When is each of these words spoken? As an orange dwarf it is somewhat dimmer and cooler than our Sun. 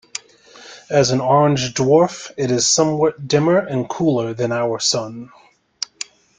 As 0.89 1.11
an 1.11 1.21
orange 1.21 1.75
dwarf 1.75 2.31
it 2.35 2.49
is 2.49 2.65
somewhat 2.67 3.27
dimmer 3.27 3.59
and 3.59 3.87
cooler 3.87 4.33
than 4.33 4.51
our 4.51 4.79
Sun. 4.79 5.29